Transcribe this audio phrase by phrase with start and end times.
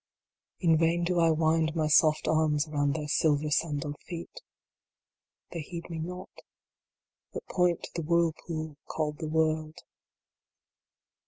[0.61, 4.41] In vain do I wind my soft arms around their silver san daled feet
[5.51, 6.41] They heed me not.
[7.33, 9.77] But point to the whirlpool called the world.